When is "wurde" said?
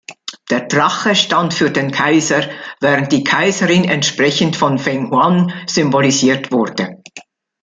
6.51-7.03